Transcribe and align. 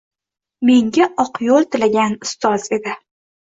Menga 0.69 1.09
oq 1.25 1.37
yo’l 1.49 1.69
tilagan 1.77 2.19
ustoz 2.31 2.69
edi. 2.81 2.99